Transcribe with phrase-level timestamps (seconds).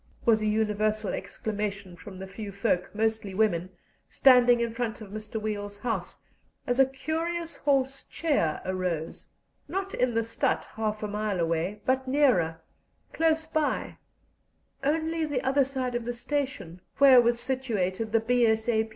[0.25, 3.69] was a universal exclamation from the few folk, mostly women,
[4.09, 5.39] standing in front of Mr.
[5.39, 6.23] Weil's house,
[6.65, 9.27] as a curious hoarse cheer arose
[9.67, 12.59] not in the stadt, half a mile away, but nearer,
[13.13, 13.95] close by,
[14.83, 18.89] only the other side of the station, where was situated the B.S.A.